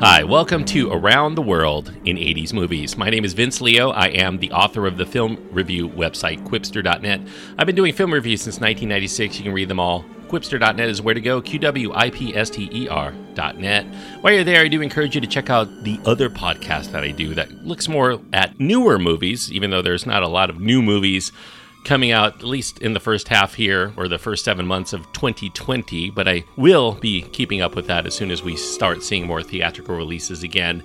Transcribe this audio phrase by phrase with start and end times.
[0.00, 2.98] Hi, welcome to Around the World in 80s Movies.
[2.98, 3.92] My name is Vince Leo.
[3.92, 7.22] I am the author of the film review website, Qwipster.net.
[7.56, 9.38] I've been doing film reviews since 1996.
[9.38, 10.04] You can read them all.
[10.28, 13.86] Qwipster.net is where to go, Q-W-I-P-S-T-E-R.net.
[14.20, 17.10] While you're there, I do encourage you to check out the other podcast that I
[17.10, 20.82] do that looks more at newer movies, even though there's not a lot of new
[20.82, 21.32] movies
[21.86, 25.00] coming out at least in the first half here or the first seven months of
[25.12, 29.24] 2020 but i will be keeping up with that as soon as we start seeing
[29.24, 30.82] more theatrical releases again.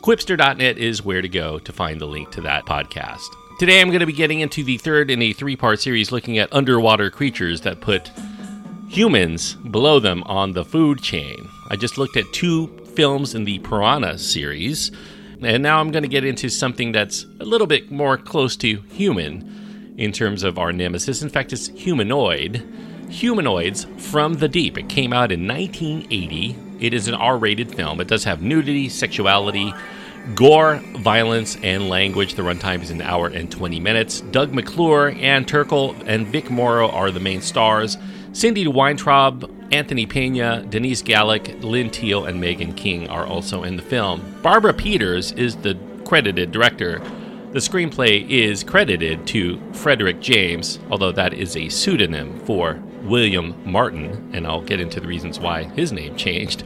[0.00, 3.28] Qwipster.net is where to go to find the link to that podcast.
[3.60, 6.38] Today i'm going to be getting into the third in a three part series looking
[6.38, 8.10] at underwater creatures that put
[8.88, 11.48] humans below them on the food chain.
[11.70, 12.66] I just looked at two
[12.96, 14.90] films in the piranha series
[15.40, 18.80] and now i'm going to get into something that's a little bit more close to
[18.88, 19.61] human
[20.02, 21.22] in terms of our nemesis.
[21.22, 22.66] In fact, it's humanoid.
[23.08, 24.76] Humanoids from the Deep.
[24.76, 26.56] It came out in 1980.
[26.80, 28.00] It is an R rated film.
[28.00, 29.72] It does have nudity, sexuality,
[30.34, 32.34] gore, violence, and language.
[32.34, 34.22] The runtime is an hour and 20 minutes.
[34.22, 37.96] Doug McClure, Ann Turkel, and Vic Morrow are the main stars.
[38.32, 43.82] Cindy Weintraub, Anthony Pena, Denise Galik, Lynn Theel, and Meegan King are also in the
[43.82, 44.40] film.
[44.42, 47.00] Barbara Peeters is the credited director.
[47.52, 54.30] The screenplay is credited to Frederick James, although that is a pseudonym for William Martin,
[54.32, 56.64] and I'll get into the reasons why his name changed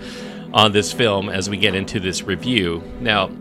[0.55, 2.85] on this film as we get into this review.
[3.01, 3.33] Now,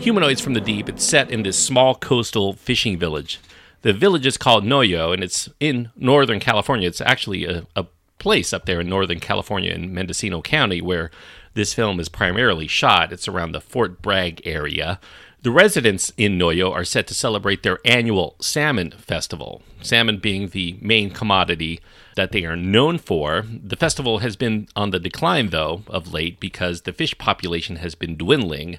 [0.00, 3.38] Humanoids from the Deep, it's set in this small coastal fishing village.
[3.82, 6.88] The village is called Noyo, and it's in Northern California.
[6.88, 7.86] It's actually a, a
[8.18, 11.12] place up there in Northern California in Mendocino County where
[11.54, 13.12] this film is primarily shot.
[13.12, 14.98] It's around the Fort Bragg area.
[15.42, 20.78] The residents in Noyo are set to celebrate their annual salmon festival, salmon being the
[20.80, 21.80] main commodity
[22.14, 23.44] that they are known for.
[23.48, 27.96] The festival has been on the decline, though, of late because the fish population has
[27.96, 28.78] been dwindling,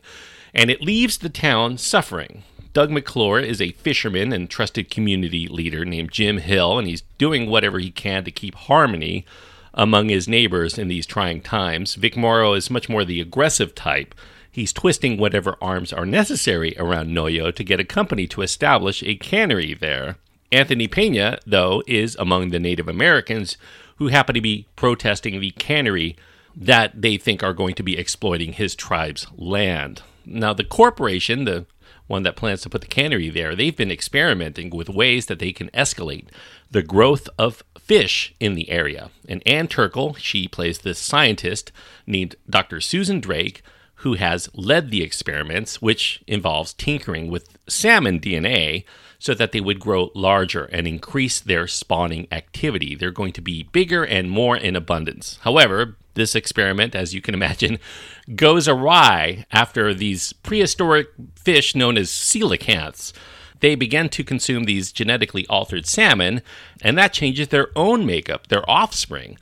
[0.53, 2.43] and it leaves the town suffering.
[2.71, 7.49] Doug McClure is a fisherman and trusted community leader named Jim Hill, and he's doing
[7.49, 9.25] whatever he can to keep harmony
[9.73, 11.95] among his neighbors in these trying times.
[11.95, 14.15] Vic Morrow is much more the aggressive type
[14.53, 19.15] He's twisting whatever arms are necessary around Noyo to get a company to establish a
[19.15, 20.17] cannery there.
[20.51, 23.57] Anthony Pena, though, is among the Native Americans
[23.95, 26.15] who happen to be protesting the cannery
[26.55, 30.03] that they think are going to be exploiting his tribe's land.
[30.23, 31.65] Now, the corporation, the
[32.05, 35.51] one that plans to put the cannery there, they've been experimenting with ways that they
[35.51, 36.27] can escalate
[36.69, 39.09] the growth of fish in the area.
[39.27, 41.71] And Ann Turkel, she plays this scientist
[42.05, 42.79] named Dr.
[42.81, 43.63] Susan Drake,
[44.03, 48.83] who has led the experiments, which involves tinkering with salmon DNA
[49.17, 52.95] so that they would grow larger and increase their spawning activity.
[52.95, 55.39] They're going to be bigger and more in abundance.
[55.43, 57.79] However, this experiment, as you can imagine,
[58.35, 63.13] goes awry after these prehistoric fish known as coelacanths.
[63.61, 66.41] They begin to consume these genetically altered salmon,
[66.81, 69.37] and that changes their own makeup, their offspring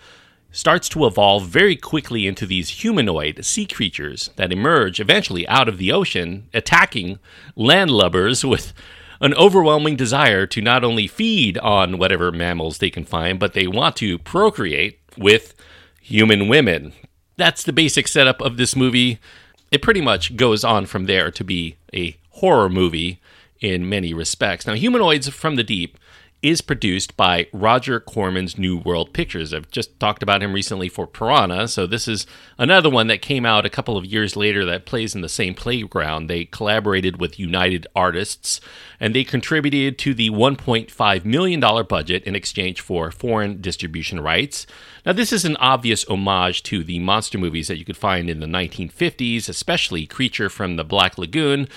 [0.52, 5.78] starts to evolve very quickly into these humanoid sea creatures that emerge eventually out of
[5.78, 7.20] the ocean, attacking
[7.58, 8.74] landlubbers with
[9.22, 13.68] an overwhelming desire to not only feed on whatever mammals they can find, but they
[13.68, 15.54] want to procreate with
[16.02, 16.92] human women.
[17.38, 19.20] That's the basic setup of this movie.
[19.72, 23.22] It pretty much goes on from there to be a horror movie
[23.62, 24.66] in many respects.
[24.66, 25.98] Now, Humanoids from the Deep
[26.42, 29.54] is produced by Roger Corman's New World Pictures.
[29.54, 32.26] I've just talked about him recently for Piranha, so this is
[32.58, 35.54] another one that came out a couple of years later that plays in the same
[35.54, 36.28] playground.
[36.28, 38.60] They collaborated with United Artists
[39.00, 44.66] and they contributed to the $1.5 million budget in exchange for foreign distribution rights.
[45.06, 48.40] Now, this is an obvious homage to the monster movies that you could find in
[48.40, 51.68] the 1950s, especially Creature from the Black Lagoon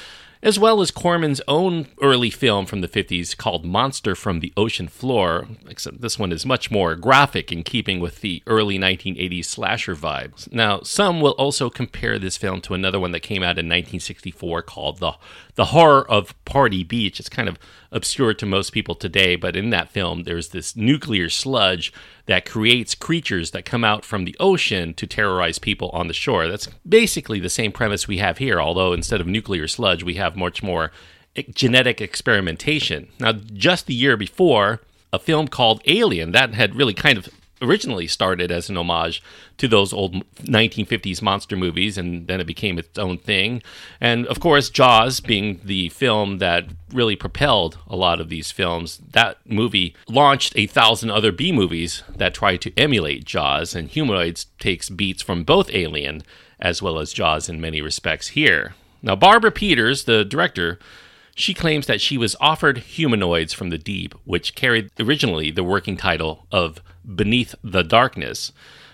[0.44, 4.88] as well as Corman's own early film from the 50s called Monster from the Ocean
[4.88, 9.96] Floor, except this one is much more graphic in keeping with the early 1980s slasher
[9.96, 10.52] vibes.
[10.52, 14.60] Now, some will also compare this film to another one that came out in 1964
[14.62, 15.14] called The,
[15.54, 17.18] the Horror of Party Beach.
[17.18, 17.58] It's kind of
[17.94, 21.92] obscure to most people today, but in that film, there's this nuclear sludge
[22.26, 26.48] that creates creatures that come out from the ocean to terrorize people on the shore.
[26.48, 30.36] That's basically the same premise we have here, although instead of nuclear sludge, we have
[30.36, 30.90] much more
[31.54, 33.08] genetic experimentation.
[33.18, 34.80] Now, just the year before,
[35.12, 37.28] a film called Alien that had really kind of
[37.62, 39.22] originally started as an homage
[39.58, 43.62] to those old 1950s monster movies, and then it became its own thing.
[44.00, 49.00] And of course, Jaws being the film that really propelled a lot of these films,
[49.12, 54.46] that movie launched a thousand other B movies that tried to emulate Jaws, and Humanoids
[54.58, 56.22] takes beats from both Alien
[56.60, 58.74] as well as Jaws in many respects here.
[59.02, 60.78] Now, Barbara Peeters, the director,
[61.34, 65.96] she claims that she was offered Humanoids from the Deep, which carried originally the working
[65.96, 66.80] title of
[67.12, 68.52] Beneath the Darkness,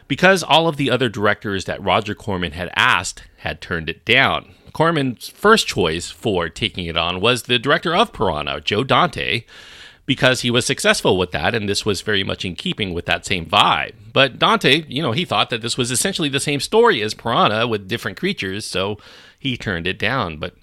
[0.09, 4.55] because all of the other directors that Roger Corman had asked had turned it down.
[4.73, 9.45] Corman's first choice for taking it on was the director of Piranha, Joe Dante,
[10.07, 13.25] because he was successful with that, and this was very much in keeping with that
[13.25, 13.93] same vibe.
[14.13, 17.69] But Dante, you know, he thought that this was essentially the same story as Piranha
[17.69, 18.99] with different creatures, so
[19.39, 20.39] he turned it down.
[20.39, 20.55] But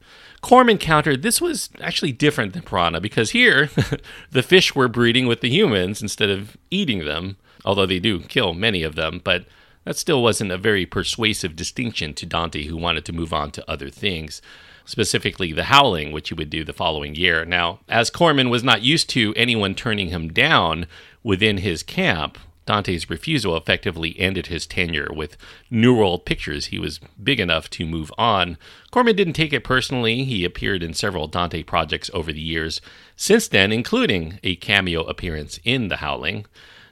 [0.47, 3.69] Corman countered this was actually different than Piranha because here
[4.31, 7.35] the fish were breeding with the humans instead of eating them,
[7.65, 9.45] although they do kill many of them, but
[9.83, 13.69] that still wasn't a very persuasive distinction to Dante, who wanted to move on to
[13.69, 14.41] other things
[14.85, 17.43] specifically The Howling, which he would do the following year.
[17.43, 20.87] Now, as Corman was not used to anyone turning him down
[21.23, 25.37] within his camp, Dante's refusal effectively ended his tenure with
[25.71, 26.67] New World Pictures.
[26.67, 28.57] He was big enough to move on.
[28.91, 30.23] Corman didn't take it personally.
[30.23, 32.79] He appeared in several Dante projects over the years
[33.15, 36.45] since then, including a cameo appearance in The Howling.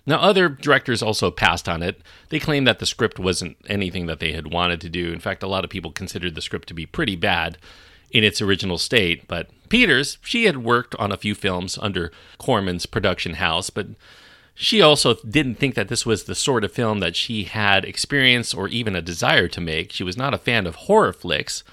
[0.07, 2.01] Now, other directors also passed on it.
[2.29, 5.11] They claimed that the script wasn't anything that they had wanted to do.
[5.11, 7.57] In fact, a lot of people considered the script to be pretty bad
[8.11, 9.27] in its original state.
[9.27, 13.87] But Peeters, she had worked on a few films under Corman's production house, but
[14.55, 18.53] she also didn't think that this was the sort of film that she had experience
[18.53, 19.91] or even a desire to make.
[19.91, 21.63] She was not a fan of horror flicks,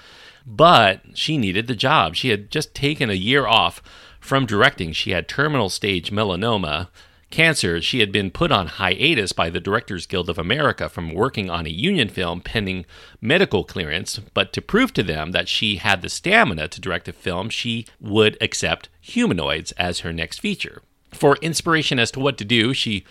[0.45, 2.15] but she needed the job.
[2.15, 3.81] She had just taken a year off
[4.19, 4.91] from directing.
[4.91, 6.89] She had terminal stage melanoma
[7.33, 11.49] cancer, she had been put on hiatus by the Directors Guild of America from working
[11.49, 12.85] on a union film pending
[13.19, 14.19] medical clearance.
[14.35, 17.87] But to prove to them that she had the stamina to direct a film, she
[17.99, 20.83] would accept Humanoids as her next feature.
[21.13, 23.05] For inspiration as to what to do, she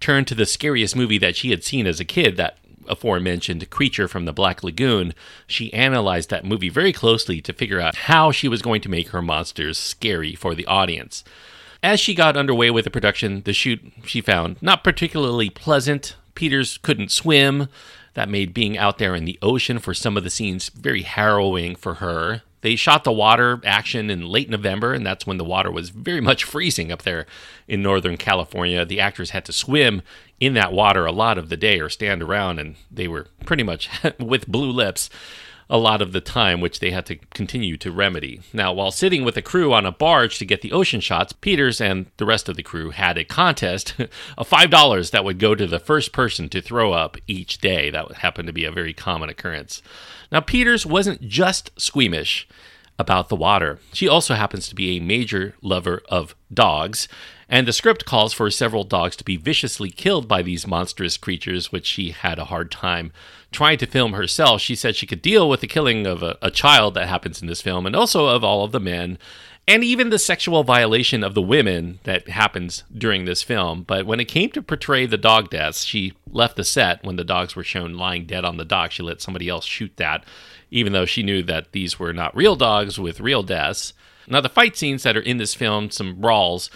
[0.00, 2.58] turned to the scariest movie that she had seen as a kid, that
[2.88, 5.14] aforementioned creature from the Black Lagoon,
[5.46, 9.08] she analyzed that movie very closely to figure out how she was going to make
[9.10, 11.22] her monsters scary for the audience.
[11.82, 16.16] As she got underway with the production, the shoot she found not particularly pleasant.
[16.34, 17.68] Peeters couldn't swim.
[18.14, 21.76] That made being out there in the ocean for some of the scenes very harrowing
[21.76, 22.42] for her.
[22.60, 26.20] They shot the water action in late November, and that's when the water was very
[26.20, 27.26] much freezing up there
[27.66, 28.84] in Northern California.
[28.84, 30.02] The actors had to swim
[30.40, 33.62] in that water a lot of the day or stand around, and they were pretty
[33.62, 33.88] much
[34.18, 35.08] with blue lips
[35.70, 38.40] a lot of the time, which they had to continue to remedy.
[38.52, 41.80] Now, while sitting with the crew on a barge to get the ocean shots, Peeters
[41.80, 43.94] and the rest of the crew had a contest
[44.38, 47.90] of $5 that would go to the first person to throw up each day.
[47.90, 49.82] That happened to be a very common occurrence.
[50.32, 52.48] Now, Peeters wasn't just squeamish
[52.98, 53.78] about the water.
[53.92, 57.08] She also happens to be a major lover of dogs,
[57.48, 61.72] and the script calls for several dogs to be viciously killed by these monstrous creatures,
[61.72, 63.12] which she had a hard time
[63.50, 64.60] trying to film herself.
[64.60, 67.48] She said she could deal with the killing of a, a child that happens in
[67.48, 69.18] this film, and also of all of the men,
[69.66, 73.82] and even the sexual violation of the women that happens during this film.
[73.82, 77.24] But when it came to portray the dog deaths, she left the set when the
[77.24, 78.92] dogs were shown lying dead on the dock.
[78.92, 80.24] She let somebody else shoot that,
[80.70, 83.92] even though she knew that these were not real dogs with real deaths.
[84.26, 86.70] Now, the fight scenes that are in this film, some brawls,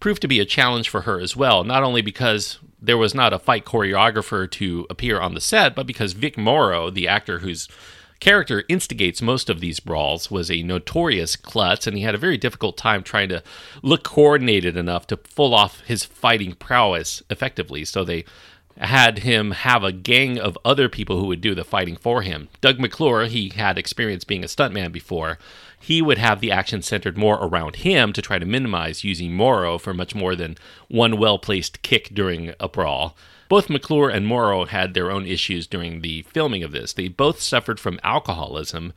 [0.00, 3.32] proved to be a challenge for her as well, not only because there was not
[3.32, 7.68] a fight choreographer to appear on the set, but because Vic Morrow, the actor whose
[8.20, 12.36] character instigates most of these brawls, was a notorious klutz, and he had a very
[12.36, 13.42] difficult time trying to
[13.82, 17.84] look coordinated enough to pull off his fighting prowess effectively.
[17.84, 18.24] So they
[18.78, 22.48] had him have a gang of other people who would do the fighting for him.
[22.60, 25.38] Doug McClure, he had experience being a stuntman before,
[25.78, 29.78] he would have the action centered more around him to try to minimize using Morrow
[29.78, 30.56] for much more than
[30.88, 33.16] one well placed kick during a brawl.
[33.48, 36.92] Both McClure and Morrow had their own issues during the filming of this.
[36.92, 38.92] They both suffered from alcoholism,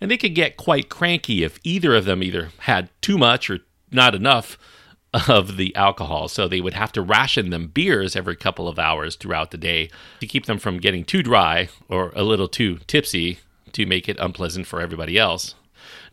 [0.00, 3.60] and they could get quite cranky if either of them either had too much or
[3.90, 4.58] not enough
[5.28, 6.28] of the alcohol.
[6.28, 9.90] So they would have to ration them beers every couple of hours throughout the day
[10.20, 13.38] to keep them from getting too dry or a little too tipsy
[13.72, 15.54] to make it unpleasant for everybody else.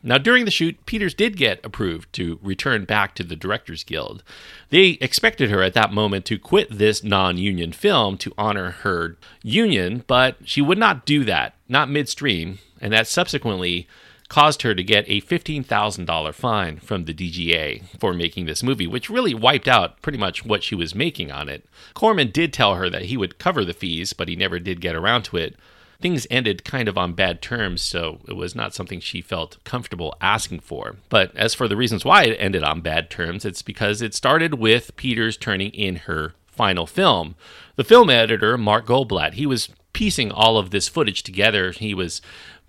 [0.04, 4.24] Now, during the shoot, Peeters did get approved to return back to the Directors Guild.
[4.70, 9.18] They expected her at that moment to quit this non union film to honor her
[9.44, 13.88] union, but she would not do that, not midstream, and that subsequently
[14.32, 19.10] caused her to get a $15,000 fine from the DGA for making this movie, which
[19.10, 21.66] really wiped out pretty much what she was making on it.
[21.94, 24.96] Corman did tell her that he would cover the fees, but he never did get
[24.96, 25.58] around to it
[26.02, 30.16] things ended kind of on bad terms, so it was not something she felt comfortable
[30.20, 30.96] asking for.
[31.10, 34.56] But as for the reasons why it ended on bad terms, it's because it started
[34.56, 37.36] with Peeters turning in her final film.
[37.76, 41.72] The film editor, Mark Goldblatt, he was piecing all of this footage together.
[41.72, 42.22] He was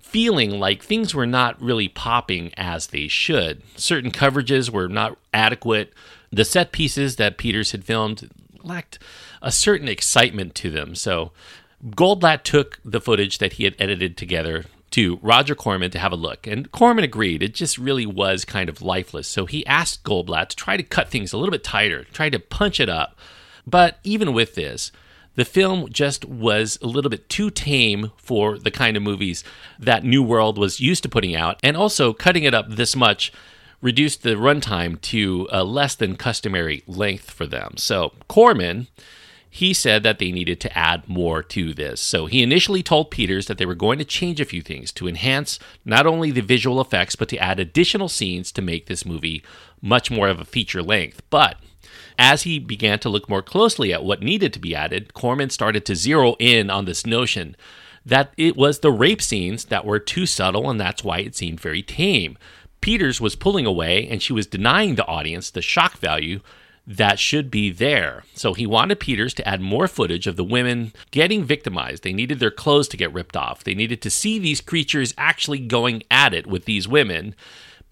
[0.02, 3.62] feeling like things were not really popping as they should.
[3.76, 5.92] Certain coverages were not adequate.
[6.30, 8.28] The set pieces that Peeters had filmed
[8.62, 8.98] lacked
[9.40, 10.94] a certain excitement to them.
[10.94, 11.32] So
[11.84, 16.16] Goldblatt took the footage that he had edited together to Roger Corman to have a
[16.16, 16.46] look.
[16.46, 17.42] And Corman agreed.
[17.42, 19.26] It just really was kind of lifeless.
[19.26, 22.38] So he asked Goldblatt to try to cut things a little bit tighter, try to
[22.38, 23.18] punch it up.
[23.66, 24.92] But even with this,
[25.34, 29.44] the film just was a little bit too tame for the kind of movies
[29.78, 31.58] that New World was used to putting out.
[31.62, 33.32] And also, cutting it up this much
[33.80, 37.76] reduced the runtime to a less than customary length for them.
[37.76, 38.86] So, Corman
[39.54, 42.00] he said that they needed to add more to this.
[42.00, 45.06] So he initially told Peeters that they were going to change a few things to
[45.06, 49.44] enhance not only the visual effects, but to add additional scenes to make this movie
[49.82, 51.20] much more of a feature length.
[51.28, 51.58] But
[52.22, 55.84] as he began to look more closely at what needed to be added, Corman started
[55.86, 57.56] to zero in on this notion
[58.06, 61.58] that it was the rape scenes that were too subtle and that's why it seemed
[61.58, 62.38] very tame.
[62.80, 66.38] Peeters was pulling away and she was denying the audience the shock value
[66.86, 68.22] that should be there.
[68.34, 72.04] So he wanted Peeters to add more footage of the women getting victimized.
[72.04, 73.64] They needed their clothes to get ripped off.
[73.64, 77.34] They needed to see these creatures actually going at it with these women.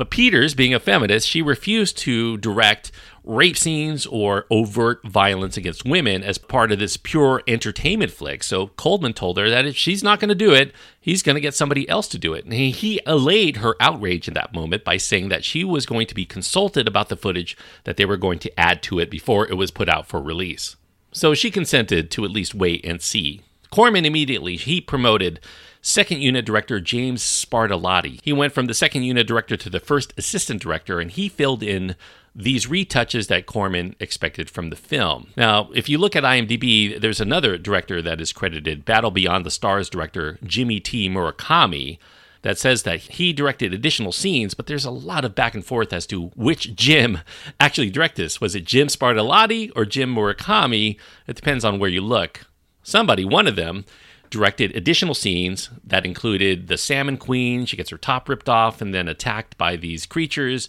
[0.01, 2.91] But Peeters, being a feminist, she refused to direct
[3.25, 8.43] rape scenes or overt violence against women as part of this pure entertainment flick.
[8.43, 11.41] So Corman told her that if she's not going to do it, he's going to
[11.41, 12.45] get somebody else to do it.
[12.45, 16.15] And he allayed her outrage in that moment by saying that she was going to
[16.15, 19.57] be consulted about the footage that they were going to add to it before it
[19.57, 20.77] was put out for release.
[21.13, 23.43] So she consented to at least wait and see.
[23.71, 25.41] Corman immediately he promoted
[25.83, 28.21] second unit director James Sbardellati.
[28.23, 31.63] He went from the second unit director to the first assistant director and he filled
[31.63, 31.97] in
[32.35, 35.33] these retouches that Corman expected from the film.
[35.37, 39.51] Now, if you look at IMDb, there's another director that is credited, Battle Beyond the
[39.51, 41.09] Stars director Jimmy T.
[41.09, 41.99] Murakami,
[42.43, 45.93] that says that he directed additional scenes, but there's a lot of back and forth
[45.93, 47.19] as to which Jim
[47.61, 48.41] actually directed this.
[48.41, 50.97] Was it Jim Sbardellati or Jim Murakami?
[51.27, 52.47] It depends on where you look.
[52.83, 53.85] Somebody, one of them,
[54.31, 57.67] directed additional scenes that included the Salmon Queen.
[57.67, 60.69] She gets her top ripped off and then attacked by these creatures.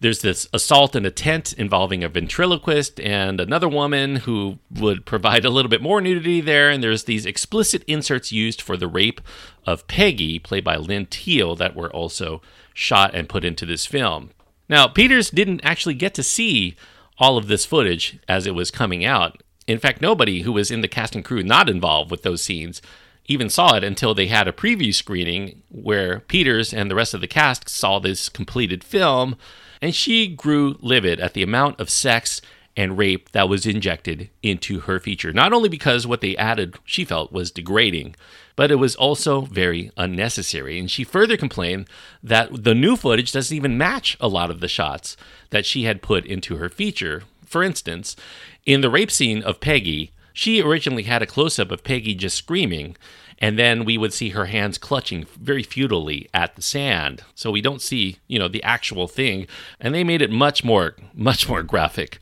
[0.00, 5.44] There's this assault in a tent involving a ventriloquist and another woman who would provide
[5.44, 6.70] a little bit more nudity there.
[6.70, 9.20] And there's these explicit inserts used for the rape
[9.66, 12.40] of Peggy, played by Lynn Theel, that were also
[12.72, 14.30] shot and put into this film.
[14.70, 16.76] Now, Peeters didn't actually get to see
[17.18, 19.42] all of this footage as it was coming out.
[19.66, 22.80] In fact, nobody who was in the cast and crew not involved with those scenes
[23.26, 27.20] even saw it until they had a preview screening where Peeters and the rest of
[27.20, 29.36] the cast saw this completed film
[29.82, 32.40] and she grew livid at the amount of sex
[32.76, 35.32] and rape that was injected into her feature.
[35.32, 38.14] Not only because what they added she felt was degrading,
[38.56, 40.78] but it was also very unnecessary.
[40.78, 41.88] And she further complained
[42.22, 45.16] that the new footage doesn't even match a lot of the shots
[45.50, 47.24] that she had put into her feature.
[47.44, 48.16] For instance,
[48.64, 52.36] in the rape scene of Peggy, she originally had a close up of Peggy just
[52.36, 52.96] screaming,
[53.40, 57.22] and then we would see her hands clutching very futilely at the sand.
[57.34, 59.46] So we don't see, you know, the actual thing,
[59.80, 62.18] and they made it much more much more graphic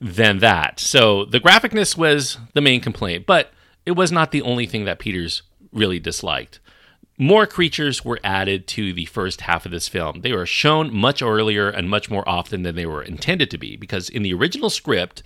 [0.00, 0.80] than that.
[0.80, 3.52] So the graphicness was the main complaint, but
[3.86, 5.42] it was not the only thing that Peeters
[5.72, 6.60] really disliked.
[7.18, 10.20] More creatures were added to the first half of this film.
[10.20, 13.76] They were shown much earlier and much more often than they were intended to be
[13.76, 15.22] because in the original script,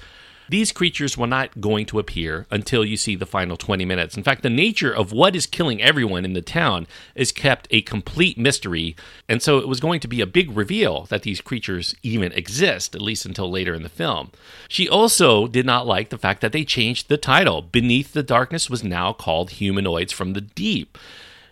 [0.50, 4.16] these creatures were not going to appear until you see the final 20 minutes.
[4.16, 7.82] In fact, the nature of what is killing everyone in the town is kept a
[7.82, 8.96] complete mystery,
[9.28, 12.96] and so it was going to be a big reveal that these creatures even exist,
[12.96, 14.32] at least until later in the film.
[14.68, 17.62] She also did not like the fact that they changed the title.
[17.62, 20.98] Beneath the Darkness was now called Humanoids from the Deep.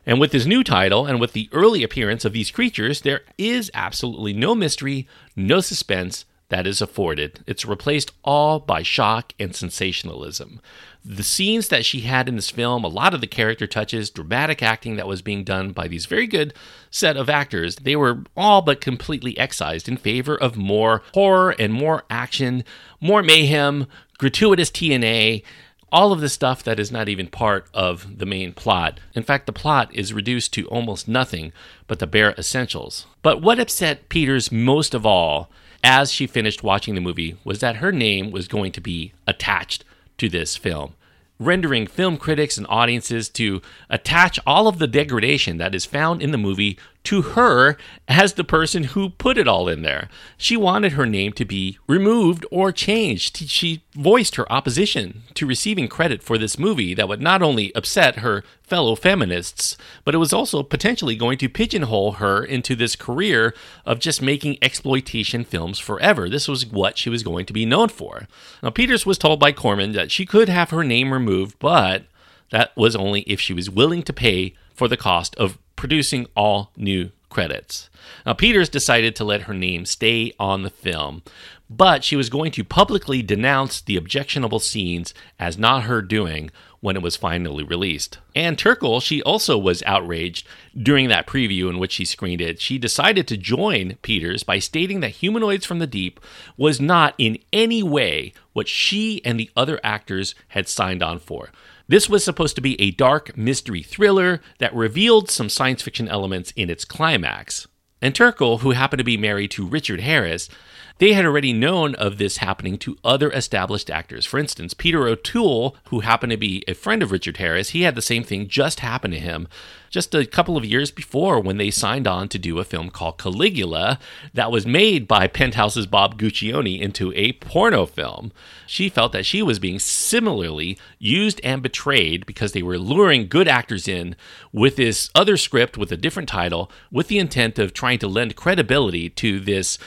[0.05, 3.71] And with this new title and with the early appearance of these creatures, there is
[3.75, 7.41] absolutely no mystery, no suspense, that is afforded.
[7.47, 10.61] It's replaced all by shock and sensationalism.
[11.05, 14.63] The scenes that she had in this film, a lot of the character touches, dramatic
[14.63, 16.55] acting that was being done by these very good
[16.91, 21.73] set of actors, they were all but completely excised in favor of more horror and
[21.73, 22.65] more action,
[23.01, 23.87] more mayhem,
[24.19, 25.43] gratuitous TNA,
[25.91, 29.01] all of the stuff that is not even part of the main plot.
[29.15, 31.53] In fact, the plot is reduced to almost nothing
[31.87, 33.07] but the bare essentials.
[33.23, 35.51] But what upset Peeters most of all
[35.83, 39.85] as she finished watching the movie was that her name was going to be attached
[40.19, 40.95] to this film,
[41.39, 46.33] rendering film critics and audiences to attach all of the degradation that is found in
[46.33, 46.79] the movie
[47.09, 50.11] to her as the person who put it all in there.
[50.37, 53.39] She wanted her name to be removed or changed.
[53.49, 58.17] She voiced her opposition to receiving credit for this movie that would not only upset
[58.17, 63.55] her fellow feminists, but it was also potentially going to pigeonhole her into this career
[63.87, 66.29] of just making exploitation films forever.
[66.29, 68.29] This was what she was going to be known for.
[68.63, 72.05] Now, Peeters was told by Corman that she could have her name removed, but
[72.51, 76.71] that was only if she was willing to pay for the cost of producing all
[76.77, 77.91] new credits.
[78.25, 81.23] Now, Peeters decided to let her name stay on the film,
[81.69, 86.95] but she was going to publicly denounce the objectionable scenes as not her doing when
[86.95, 88.19] it was finally released.
[88.37, 90.47] Ann Turkel, she also was outraged
[90.81, 92.61] during that preview in which she screened it.
[92.61, 96.21] She decided to join Peeters by stating that Humanoids from the Deep
[96.57, 101.51] was not in any way what she and the other actors had signed on for.
[101.89, 106.53] This was supposed to be a dark mystery thriller that revealed some science fiction elements
[106.55, 107.67] in its climax.
[108.03, 110.51] And Turkel, who happened to be married to Richard Harris,
[110.99, 114.27] they had already known of this happening to other established actors.
[114.27, 117.95] For instance, Peter O'Toole, who happened to be a friend of Richard Harris, he had
[117.95, 119.49] the same thing just happen to him
[119.91, 123.19] just a couple of years before when they signed on to do a film called
[123.19, 123.99] Caligula
[124.35, 128.33] that was made by Penthouse's Bob Guccione into a porno film.
[128.67, 133.49] She felt that she was being similarly used and betrayed because they were luring good
[133.49, 134.17] actors in
[134.53, 138.37] with this other script with a different title with the intent of trying to lend
[138.37, 139.79] credibility to this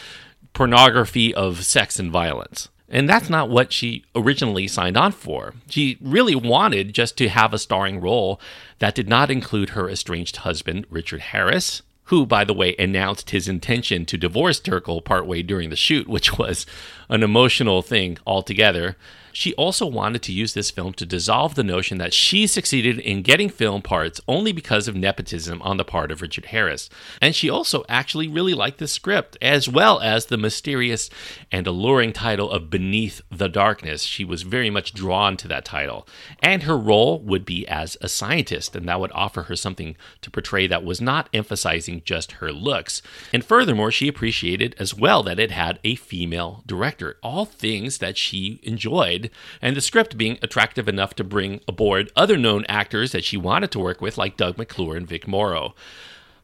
[0.54, 2.70] pornography of sex and violence.
[2.90, 5.54] And that's not what she originally signed on for.
[5.70, 8.40] She really wanted just to have a starring role
[8.80, 13.48] that did not include her estranged husband, Richard Harris, who, by the way, announced his
[13.48, 16.66] intention to divorce Turkel partway during the shoot, which was
[17.08, 18.98] an emotional thing altogether.
[19.34, 23.22] She also wanted to use this film to dissolve the notion that she succeeded in
[23.22, 26.90] getting film parts only because of nepotism on the part of Richard Harris.
[27.22, 31.10] And she also actually really liked the script, as well as the mysterious
[31.52, 34.04] and alluring title of Beneath the Darkness.
[34.04, 36.08] She was very much drawn to that title.
[36.40, 40.32] And her role would be as a scientist, and that would offer her something to
[40.32, 43.02] portray that was not emphasizing just her looks.
[43.32, 48.18] And furthermore, she appreciated as well that it had a female director, all things that
[48.18, 49.21] she enjoyed
[49.62, 53.72] and the script being attractive enough to bring aboard other known actors that she wanted
[53.72, 55.76] to work with, like Doug McClure and Vic Morrow.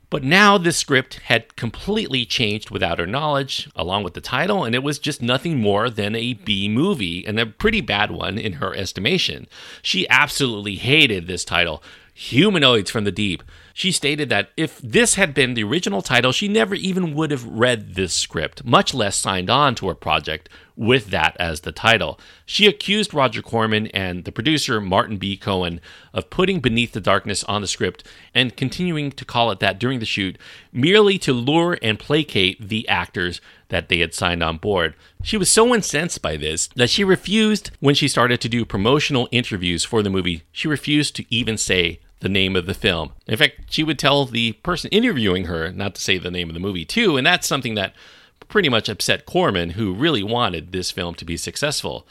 [0.09, 4.73] But now this script had completely changed without her knowledge, along with the title, and
[4.73, 8.53] it was just nothing more than a B movie, and a pretty bad one in
[8.53, 9.47] her estimation.
[9.81, 11.83] She absolutely hated this title,
[12.19, 13.43] Humanoids from the Deep.
[13.75, 17.45] She stated that if this had been the original title, she never even would have
[17.45, 22.19] read this script, much less signed on to a project with that as the title.
[22.43, 25.37] She accused Roger Corman and the producer Martin B.
[25.37, 25.79] Cohen
[26.11, 28.03] of putting Beneath the Darkness on the script
[28.33, 30.39] and continuing to call it that during the shoot,
[30.73, 34.95] merely to lure and placate the actors that they had signed on board.
[35.21, 39.29] She was so incensed by this that she refused, when she started to do promotional
[39.31, 43.11] interviews for the movie, she refused to even say the name of the film.
[43.27, 46.53] In fact, she would tell the person interviewing her not to say the name of
[46.53, 47.93] the movie too, and that's something that
[48.47, 52.07] pretty much upset Corman, who really wanted this film to be successful.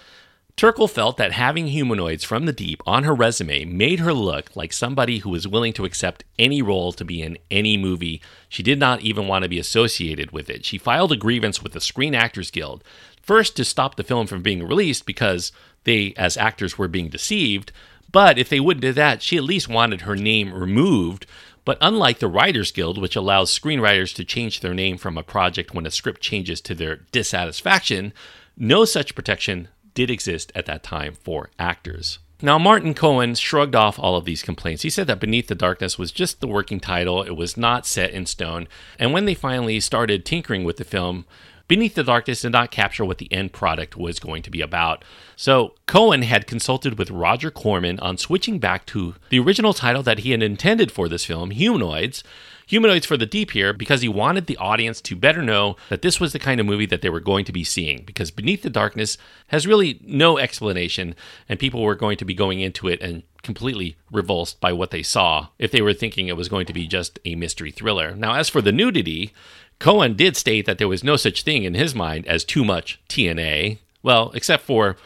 [0.57, 4.73] Turkel felt that having humanoids from the deep on her resume made her look like
[4.73, 8.23] somebody who was willing to accept any role to be in any movie.
[8.49, 10.65] She did not even want to be associated with it.
[10.65, 12.83] She filed a grievance with the Screen Actors Guild,
[13.21, 15.53] first to stop the film from being released because
[15.85, 17.71] they, as actors, were being deceived,
[18.11, 21.27] but if they wouldn't do that, she at least wanted her name removed.
[21.65, 25.75] But unlike the Writers Guild, which allows screenwriters to change their name from a project
[25.75, 28.13] when a script changes to their dissatisfaction,
[28.57, 32.21] no such protection did exist at that time for actors.
[32.43, 34.83] Now, Martin Cohen shrugged off all of these complaints.
[34.83, 38.11] He said that Beneath the Darkness was just the working title, it was not set
[38.11, 38.69] in stone.
[38.99, 41.25] And when they finally started tinkering with the film,
[41.69, 45.05] Beneath the Darkness did not capture what the end product was going to be about.
[45.35, 50.21] So Cohen had consulted with Roger Corman on switching back to the original title that
[50.21, 52.23] he had intended for this film, Humanoids.
[52.69, 56.19] Humanoids for the Deep here because he wanted the audience to better know that this
[56.19, 58.03] was the kind of movie that they were going to be seeing.
[58.05, 61.15] Because Beneath the Darkness has really no explanation,
[61.49, 65.05] and people were going to be going into it and completely revulsed by what they
[65.05, 68.17] saw if they were thinking it was going to be just a mystery thriller.
[68.17, 69.33] Now, as for the nudity,
[69.79, 73.01] Cohen did state that there was no such thing in his mind as too much
[73.09, 73.79] TNA.
[74.03, 74.97] Well, except for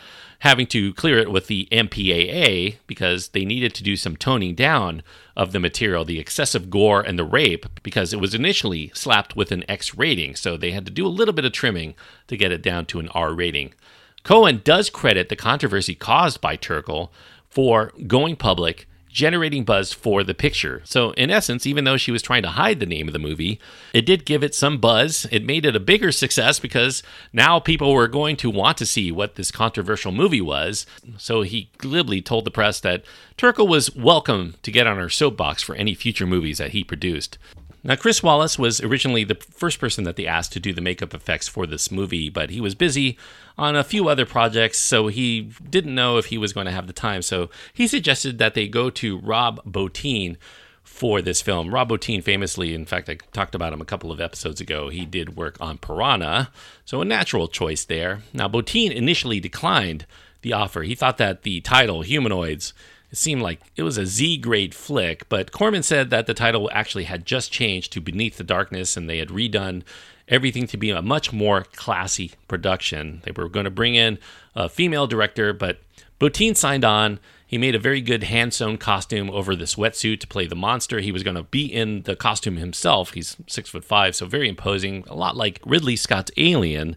[0.40, 5.02] having to clear it with the MPAA because they needed to do some toning down
[5.37, 9.52] of the material, the excessive gore and the rape, because it was initially slapped with
[9.52, 10.35] an X rating.
[10.35, 11.94] So they had to do a little bit of trimming
[12.28, 13.74] to get it down to an R rating.
[14.22, 17.11] Cohen does credit the controversy caused by Turkel
[17.48, 20.83] for going public generating buzz for the picture.
[20.85, 23.61] So, in essence, even though she was trying to hide the name of the movie,
[23.92, 25.27] it did give it some buzz.
[25.31, 29.11] It made it a bigger success because now people were going to want to see
[29.11, 30.87] what this controversial movie was.
[31.18, 33.05] So, he glibly told the press that
[33.37, 37.38] Turkel was welcome to get on her soapbox for any future movies that he produced.
[37.83, 41.14] Now, Chris Walas was originally the first person that they asked to do the makeup
[41.14, 43.16] effects for this movie, but he was busy
[43.57, 46.87] on a few other projects, so he didn't know if he was going to have
[46.87, 47.23] the time.
[47.23, 50.37] So he suggested that they go to Rob Bottin
[50.83, 51.73] for this film.
[51.73, 55.07] Rob Bottin famously, in fact, I talked about him a couple of episodes ago, he
[55.07, 56.51] did work on Piranha,
[56.85, 58.23] so a natural choice there.
[58.35, 60.05] Now, Bottin initially declined
[60.43, 60.83] the offer.
[60.83, 62.75] He thought that the title, Humanoids,
[63.11, 66.70] it seemed like it was a Z grade flick, but Corman said that the title
[66.73, 69.83] actually had just changed to Beneath the Darkness and they had redone
[70.29, 73.20] everything to be a much more classy production.
[73.25, 74.18] They were going to bring in
[74.55, 75.81] a female director, but
[76.20, 77.18] Bottin signed on.
[77.44, 81.01] He made a very good hand sewn costume over this wetsuit to play the monster.
[81.01, 83.14] He was going to be in the costume himself.
[83.14, 86.96] He's six foot five, so very imposing, a lot like Ridley Scott's Alien.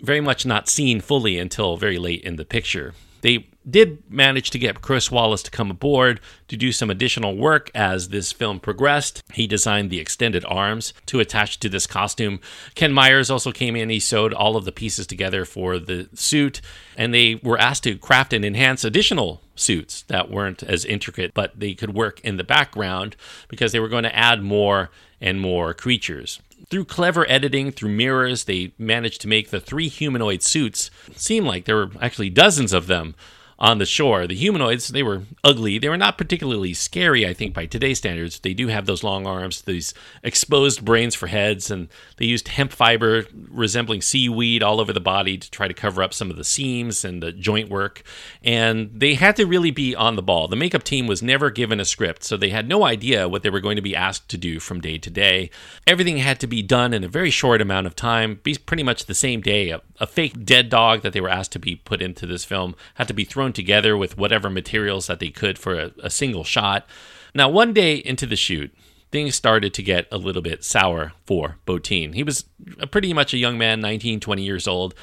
[0.00, 2.94] Very much not seen fully until very late in the picture.
[3.20, 7.70] They did manage to get Chris Walas to come aboard to do some additional work
[7.74, 9.22] as this film progressed.
[9.32, 12.40] He designed the extended arms to attach to this costume.
[12.74, 16.60] Ken Myers also came in, he sewed all of the pieces together for the suit,
[16.96, 21.58] and they were asked to craft and enhance additional suits that weren't as intricate, but
[21.58, 23.14] they could work in the background
[23.48, 26.40] because they were going to add more and more creatures.
[26.70, 31.64] Through clever editing, through mirrors, they managed to make the three humanoid suits seem like
[31.64, 33.14] there were actually dozens of them
[33.60, 34.26] on the shore.
[34.26, 35.78] The humanoids, they were ugly.
[35.78, 38.40] They were not particularly scary, I think, by today's standards.
[38.40, 39.92] They do have those long arms, these
[40.22, 45.36] exposed brains for heads, and they used hemp fiber resembling seaweed all over the body
[45.36, 48.02] to try to cover up some of the seams and the joint work.
[48.42, 50.48] And they had to really be on the ball.
[50.48, 53.50] The makeup team was never given a script, so they had no idea what they
[53.50, 55.50] were going to be asked to do from day to day.
[55.86, 59.14] Everything had to be done in a very short amount of time, pretty much the
[59.14, 59.68] same day.
[59.68, 62.74] A, a fake dead dog that they were asked to be put into this film
[62.94, 66.10] had to be thrown thrown together with whatever materials that they could for a, a
[66.10, 66.86] single shot.
[67.34, 68.72] Now, one day into the shoot,
[69.10, 72.14] things started to get a little bit sour for Bottin.
[72.14, 72.44] He was
[72.90, 74.94] pretty much a young man, 19, 20 years old.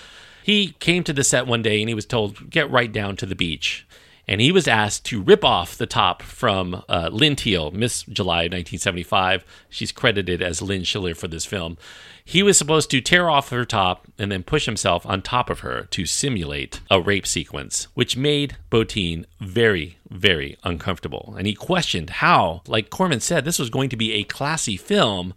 [0.43, 3.25] He came to the set one day and he was told, get right down to
[3.25, 3.85] the beach
[4.27, 8.43] and he was asked to rip off the top from uh, Lynn Theel, Miss July
[8.43, 9.45] 1975.
[9.69, 11.77] She's credited as Lynn Schiller for this film.
[12.25, 15.61] He was supposed to tear off her top and then push himself on top of
[15.61, 21.35] her to simulate a rape sequence, which made Bottin very, very uncomfortable.
[21.37, 25.33] And he questioned how, like Corman said, this was going to be a classy film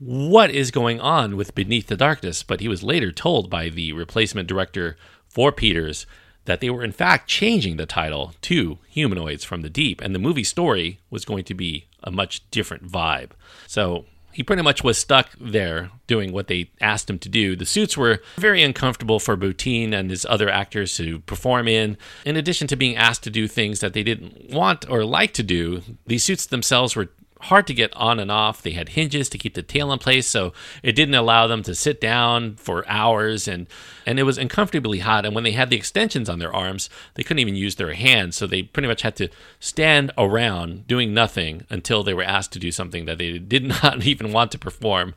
[0.00, 3.92] what is going on with Beneath the Darkness, but he was later told by the
[3.92, 4.96] replacement director
[5.28, 6.06] for Peeters
[6.48, 10.18] that they were in fact changing the title to Humanoids from the Deep, and the
[10.18, 13.32] movie story was going to be a much different vibe.
[13.66, 17.54] So he pretty much was stuck there doing what they asked him to do.
[17.54, 21.98] The suits were very uncomfortable for Bottin and his other actors to perform in.
[22.24, 25.42] In addition to being asked to do things that they didn't want or like to
[25.42, 27.10] do, these suits themselves were
[27.42, 28.62] hard to get on and off.
[28.62, 31.74] They had hinges to keep the tail in place, so it didn't allow them to
[31.74, 33.66] sit down for hours and
[34.06, 37.22] and it was uncomfortably hot and when they had the extensions on their arms, they
[37.22, 39.28] couldn't even use their hands, so they pretty much had to
[39.60, 44.04] stand around doing nothing until they were asked to do something that they did not
[44.04, 45.14] even want to perform.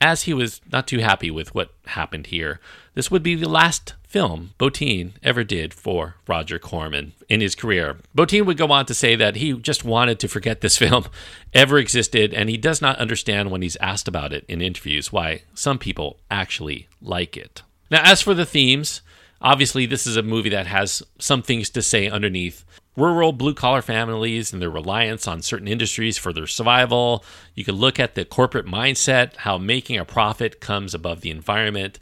[0.00, 2.60] As he was not too happy with what happened here,
[2.94, 7.98] this would be the last film Bottin ever did for Roger Corman in his career.
[8.16, 11.06] Bottin would go on to say that he just wanted to forget this film
[11.52, 15.42] ever existed, and he does not understand when he's asked about it in interviews why
[15.54, 17.62] some people actually like it.
[17.90, 19.02] Now, as for the themes,
[19.40, 22.64] obviously, this is a movie that has some things to say underneath.
[22.96, 27.24] Rural blue collar families and their reliance on certain industries for their survival.
[27.54, 31.98] You can look at the corporate mindset, how making a profit comes above the environment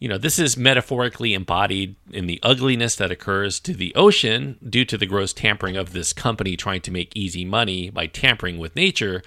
[0.00, 4.86] you know, this is metaphorically embodied in the ugliness that occurs to the ocean due
[4.86, 8.74] to the gross tampering of this company trying to make easy money by tampering with
[8.74, 9.22] nature.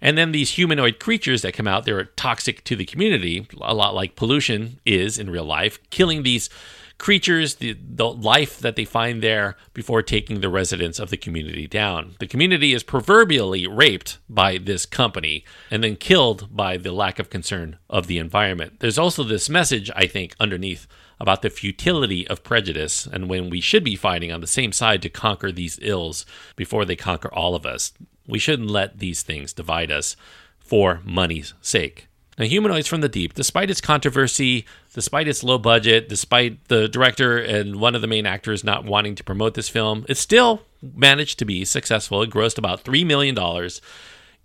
[0.00, 3.96] And then these humanoid creatures that come out, they're toxic to the community, a lot
[3.96, 6.48] like pollution is in real life, killing these
[6.98, 11.66] creatures, the, the life that they find there before taking the residents of the community
[11.66, 12.16] down.
[12.18, 17.30] The community is proverbially raped by this company and then killed by the lack of
[17.30, 18.80] concern of the environment.
[18.80, 20.86] There's also this message, I think, underneath
[21.20, 25.02] about the futility of prejudice and when we should be fighting on the same side
[25.02, 26.26] to conquer these ills
[26.56, 27.92] before they conquer all of us.
[28.26, 30.16] We shouldn't let these things divide us
[30.58, 32.08] for money's sake.
[32.38, 34.64] Now, Humanoids from the Deep, despite its controversy,
[34.94, 39.14] despite its low budget, despite the director and one of the main actors not wanting
[39.16, 42.22] to promote this film, it still managed to be successful.
[42.22, 43.36] It grossed about $3 million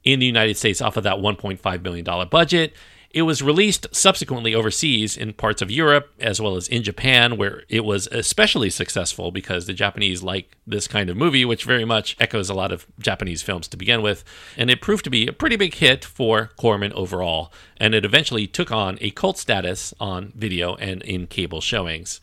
[0.04, 2.74] in the United States off of that $1.5 million budget.
[3.12, 7.64] It was released subsequently overseas in parts of Europe as well as in Japan, where
[7.70, 12.16] it was especially successful because the Japanese like this kind of movie, which very much
[12.20, 14.24] echoes a lot of Japanese films to begin with.
[14.58, 18.48] And it proved to be a pretty big hit for Corman overall, and it eventually
[18.48, 22.20] took on a cult status on video and in cable showings.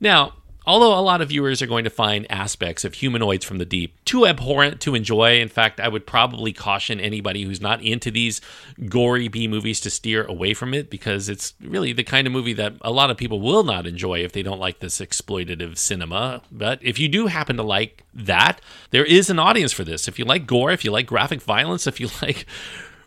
[0.00, 0.34] Now,
[0.66, 3.94] Although a lot of viewers are going to find aspects of humanoids from the deep
[4.04, 8.40] too abhorrent to enjoy, in fact, I would probably caution anybody who's not into these
[8.88, 12.52] gory B movies to steer away from it because it's really the kind of movie
[12.54, 16.42] that a lot of people will not enjoy if they don't like this exploitative cinema.
[16.52, 20.08] But if you do happen to like that, there is an audience for this.
[20.08, 22.46] If you like gore, if you like graphic violence, if you like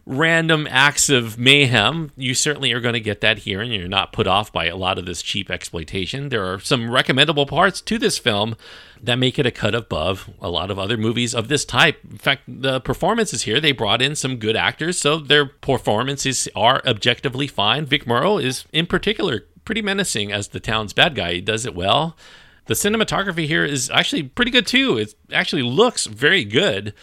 [0.05, 4.11] random acts of mayhem, you certainly are going to get that here, and you're not
[4.11, 6.29] put off by a lot of this cheap exploitation.
[6.29, 8.55] There are some recommendable parts to this film
[9.01, 11.99] that make it a cut above a lot of other movies of this type.
[12.09, 16.81] In fact, the performances here, they brought in some good actors, so their performances are
[16.85, 17.85] objectively fine.
[17.85, 21.35] Vic Morrow is, in particular, pretty menacing as the town's bad guy.
[21.35, 22.17] He does it well.
[22.65, 24.97] The cinematography here is actually pretty good too.
[24.97, 26.93] It actually looks very good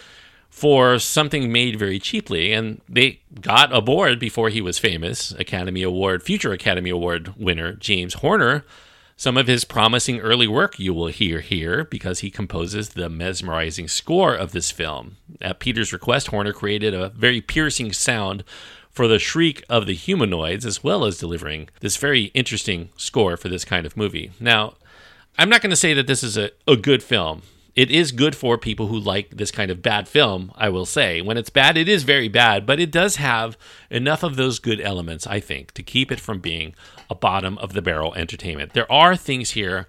[0.51, 2.53] for something made very cheaply.
[2.53, 8.15] And they got aboard before he was famous Academy Award, future Academy Award winner James
[8.15, 8.65] Horner.
[9.17, 13.87] Some of his promising early work you will hear here because he composes the mesmerizing
[13.87, 15.17] score of this film.
[15.43, 18.45] At Peeters' request, Horner created a very piercing sound
[18.91, 23.49] for the shriek of the humanoids, as well as delivering this very interesting score for
[23.49, 24.33] this kind of movie.
[24.41, 24.75] Now,
[25.39, 27.43] I'm not going to say that this is a, a good film
[27.75, 31.21] it is good for people who like this kind of bad film, I will say.
[31.23, 33.57] When it's bad, it is very bad, but it does have
[33.91, 36.75] enough of those good elements, I think, to keep it from being
[37.09, 38.73] a bottom of the barrel entertainment.
[38.73, 39.89] There are things here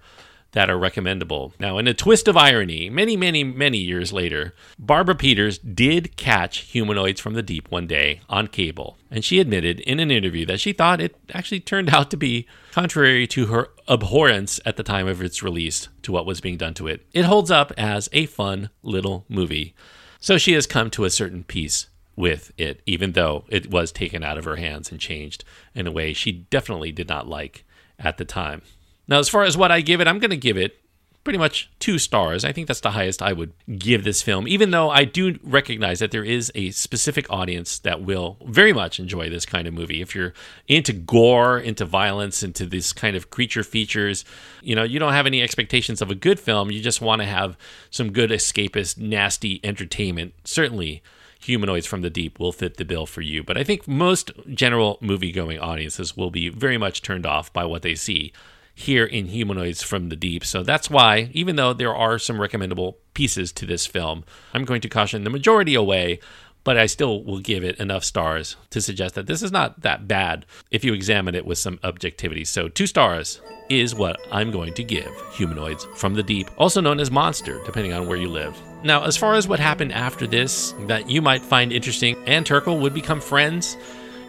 [0.52, 1.54] that are recommendable.
[1.58, 6.58] Now, in a twist of irony, many, many, many years later, Barbara Peeters did catch
[6.58, 10.60] humanoids from the deep one day on cable, and she admitted in an interview that
[10.60, 15.06] she thought it actually turned out to be contrary to her abhorrence at the time
[15.06, 17.06] of its release to what was being done to it.
[17.12, 19.74] It holds up as a fun little movie.
[20.18, 24.24] So she has come to a certain peace with it, even though it was taken
[24.24, 27.64] out of her hands and changed in a way she definitely did not like
[27.98, 28.62] at the time.
[29.06, 30.78] Now, as far as what I give it, I'm going to give it
[31.24, 32.44] pretty much two stars.
[32.44, 36.00] I think that's the highest I would give this film, even though I do recognize
[36.00, 40.02] that there is a specific audience that will very much enjoy this kind of movie.
[40.02, 40.34] If you're
[40.66, 44.24] into gore, into violence, into this kind of creature features,
[44.62, 46.70] you know, you don't have any expectations of a good film.
[46.70, 47.56] You just want to have
[47.90, 50.34] some good escapist, nasty entertainment.
[50.44, 51.02] Certainly.
[51.40, 54.96] Humanoids from the Deep will fit the bill for you, but I think most general
[55.00, 58.32] movie going audiences will be very much turned off by what they see
[58.74, 60.44] here in Humanoids from the Deep.
[60.44, 64.80] So that's why, even though there are some recommendable pieces to this film, I'm going
[64.82, 66.20] to caution the majority away,
[66.64, 70.06] but I still will give it enough stars to suggest that this is not that
[70.06, 72.44] bad if you examine it with some objectivity.
[72.44, 77.00] So, two stars is what I'm going to give Humanoids from the Deep, also known
[77.00, 78.56] as Monster, depending on where you live.
[78.84, 82.80] Now, as far as what happened after this that you might find interesting, Ann Turkel
[82.80, 83.76] would become friends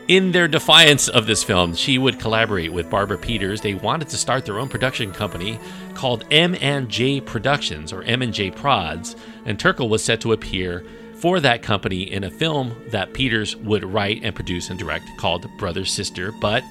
[0.07, 3.61] in their defiance of this film, she would collaborate with Barbara Peeters.
[3.61, 5.59] They wanted to start their own production company
[5.93, 10.85] called M&J Productions or M&J Prods, and Turkel was set to appear
[11.15, 15.47] for that company in a film that Peeters would write and produce and direct called
[15.57, 16.63] Brother Sister, but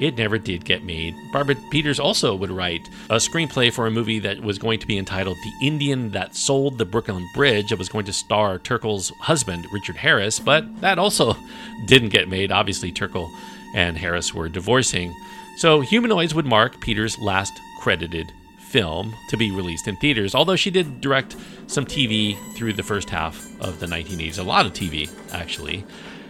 [0.00, 1.14] it never did get made.
[1.32, 4.98] Barbara Peeters also would write a screenplay for a movie that was going to be
[4.98, 7.72] entitled The Indian That Sold the Brooklyn Bridge.
[7.72, 11.36] It was going to star Turkel's husband, Richard Harris, but that also
[11.86, 12.52] didn't get made.
[12.52, 13.30] Obviously, Turkel
[13.74, 15.14] and Harris were divorcing.
[15.56, 20.70] So, Humanoids would mark Peeters' last credited film to be released in theaters, although she
[20.70, 24.38] did direct some TV through the first half of the 1980s.
[24.38, 25.84] A lot of TV, actually.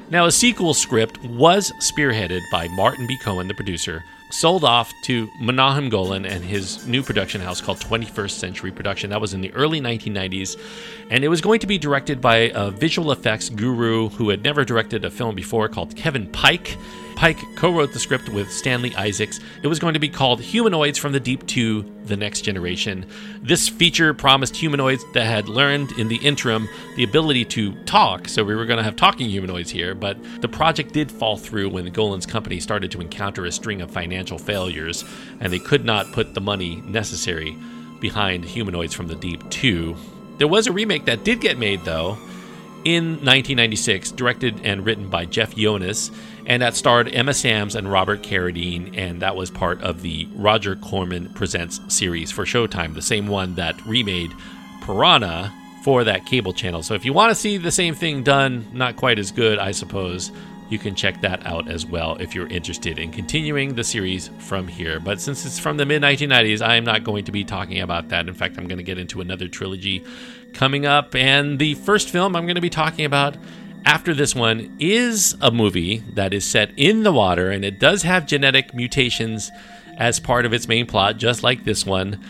[0.08, 3.18] Now, a sequel script was spearheaded by Martin B.
[3.18, 8.30] Cohen, the producer, sold off to Menahem Golan and his new production house called 21st
[8.30, 9.10] Century Production.
[9.10, 10.60] That was in the early 1990s.
[11.10, 14.64] And it was going to be directed by a visual effects guru who had never
[14.64, 16.76] directed a film before called Kevin Pike.
[17.16, 19.40] Pike co wrote the script with Stanley Isaacs.
[19.62, 23.06] It was going to be called Humanoids from the Deep to the Next Generation.
[23.40, 28.44] This feature promised humanoids that had learned in the interim the ability to talk, so
[28.44, 31.86] we were going to have talking humanoids here, but the project did fall through when
[31.86, 35.02] Golan's company started to encounter a string of financial failures,
[35.40, 37.56] and they could not put the money necessary
[37.98, 39.96] behind Humanoids from the Deep 2.
[40.36, 42.18] There was a remake that did get made, though
[42.86, 46.14] in 1996, directed and written by Jeff Yonis,
[46.46, 50.76] and that starred Emma Samms and Robert Carradine, and that was part of the Roger
[50.76, 54.30] Corman Presents series for Showtime, the same one that remade
[54.82, 56.82] Piranha for that cable channel.
[56.82, 59.72] So if you want to see the same thing done, not quite as good, I
[59.72, 60.32] suppose,
[60.68, 64.66] you can check that out as well if you're interested in continuing the series from
[64.66, 64.98] here.
[64.98, 68.08] But since it's from the mid 1990s, I am not going to be talking about
[68.08, 68.26] that.
[68.26, 70.04] In fact, I'm going to get into another trilogy
[70.52, 71.14] coming up.
[71.14, 73.36] And the first film I'm going to be talking about
[73.86, 78.02] after this one is a movie that is set in the water and it does
[78.02, 79.50] have genetic mutations
[79.96, 82.20] as part of its main plot, just like this one.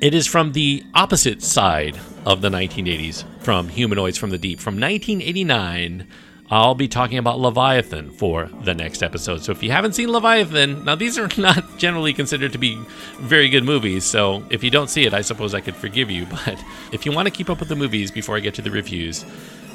[0.00, 4.74] It is from the opposite side of the 1980s, from Humanoids from the Deep, from
[4.74, 6.06] 1989
[6.48, 9.42] I'll be talking about Leviathan for the next episode.
[9.42, 12.80] So if you haven't seen Leviathan, now these are not generally considered to be
[13.18, 14.04] very good movies.
[14.04, 16.26] So if you don't see it, I suppose I could forgive you.
[16.46, 18.70] But if you want to keep up with the movies before I get to the
[18.70, 19.24] reviews,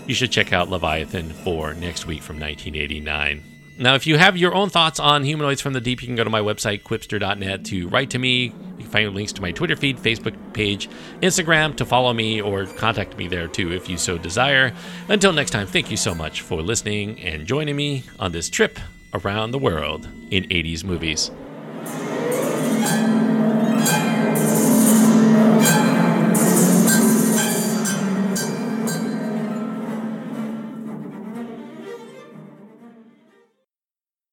[0.07, 3.43] you should check out Leviathan for next week from 1989.
[3.77, 6.23] Now, if you have your own thoughts on humanoids from the deep, you can go
[6.23, 8.43] to my website, Qwipster.net, to write to me.
[8.43, 10.87] You can find links to my Twitter feed, Facebook page,
[11.21, 14.73] Instagram to follow me, or contact me there too if you so desire.
[15.09, 18.79] Until next time, thank you so much for listening and joining me on this trip
[19.13, 21.31] around the world in 80s movies.